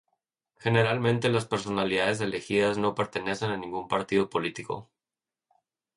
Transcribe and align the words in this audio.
Generalmente, 0.57 1.29
las 1.29 1.45
personalidades 1.45 2.21
elegidas 2.21 2.79
no 2.79 2.95
pertenecen 2.95 3.51
a 3.51 3.57
ningún 3.57 3.87
partido 3.87 4.31
político. 4.31 4.89